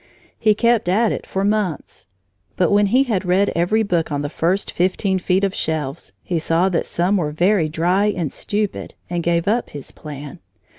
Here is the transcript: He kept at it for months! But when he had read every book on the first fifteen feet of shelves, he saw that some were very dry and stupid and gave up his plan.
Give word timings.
He 0.39 0.55
kept 0.55 0.89
at 0.89 1.11
it 1.11 1.27
for 1.27 1.43
months! 1.43 2.07
But 2.57 2.71
when 2.71 2.87
he 2.87 3.03
had 3.03 3.23
read 3.23 3.51
every 3.55 3.83
book 3.83 4.11
on 4.11 4.23
the 4.23 4.31
first 4.31 4.71
fifteen 4.71 5.19
feet 5.19 5.43
of 5.43 5.53
shelves, 5.53 6.11
he 6.23 6.39
saw 6.39 6.69
that 6.69 6.87
some 6.87 7.17
were 7.17 7.29
very 7.29 7.69
dry 7.69 8.07
and 8.07 8.33
stupid 8.33 8.95
and 9.11 9.21
gave 9.21 9.47
up 9.47 9.69
his 9.69 9.91
plan. 9.91 10.39